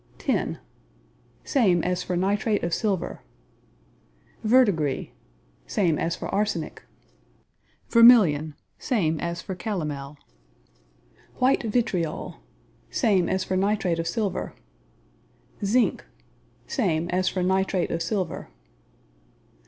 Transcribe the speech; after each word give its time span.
Tin 0.17 0.57
Same 1.43 1.83
as 1.83 2.01
for 2.01 2.17
nitrate 2.17 2.63
of 2.63 2.73
silver. 2.73 3.21
Verdigris 4.43 5.09
Same 5.67 5.99
as 5.99 6.15
for 6.15 6.27
arsenic. 6.33 6.81
Vermilion 7.87 8.55
Same 8.79 9.19
as 9.19 9.43
for 9.43 9.53
calomel. 9.53 10.17
White 11.35 11.61
vitriol 11.61 12.37
Same 12.89 13.29
as 13.29 13.43
for 13.43 13.55
nitrate 13.55 13.99
of 13.99 14.07
silver. 14.07 14.55
Zinc 15.63 16.03
Same 16.65 17.07
as 17.11 17.29
for 17.29 17.43
nitrate 17.43 17.91
of 17.91 18.01
silver. 18.01 18.49